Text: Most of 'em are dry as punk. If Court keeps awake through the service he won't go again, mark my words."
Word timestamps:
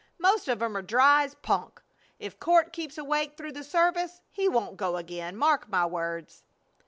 Most 0.17 0.47
of 0.47 0.63
'em 0.63 0.75
are 0.75 0.81
dry 0.81 1.25
as 1.25 1.35
punk. 1.35 1.79
If 2.17 2.39
Court 2.39 2.73
keeps 2.73 2.97
awake 2.97 3.37
through 3.37 3.51
the 3.51 3.63
service 3.63 4.21
he 4.31 4.49
won't 4.49 4.75
go 4.75 4.97
again, 4.97 5.35
mark 5.37 5.69
my 5.69 5.85
words." 5.85 6.43